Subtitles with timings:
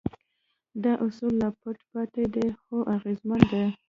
[0.83, 3.65] دا اصول لا پټ پاتې دي خو اغېزمن دي.